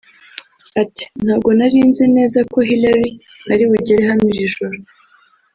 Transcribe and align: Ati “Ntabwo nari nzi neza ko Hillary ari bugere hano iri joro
Ati 0.81 1.05
“Ntabwo 1.23 1.49
nari 1.57 1.79
nzi 1.89 2.05
neza 2.15 2.39
ko 2.51 2.57
Hillary 2.67 3.09
ari 3.51 3.63
bugere 3.69 4.01
hano 4.09 4.23
iri 4.31 4.45
joro 4.53 4.77